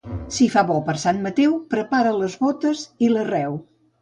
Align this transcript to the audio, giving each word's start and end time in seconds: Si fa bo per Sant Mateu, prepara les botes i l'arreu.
Si 0.35 0.45
fa 0.53 0.61
bo 0.69 0.77
per 0.87 0.95
Sant 1.03 1.19
Mateu, 1.25 1.53
prepara 1.75 2.15
les 2.23 2.39
botes 2.47 2.83
i 3.09 3.13
l'arreu. 3.13 3.61